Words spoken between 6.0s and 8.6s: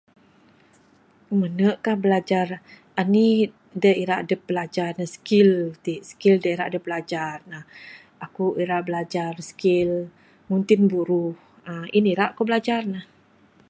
skill dak ira adep belajar ne aku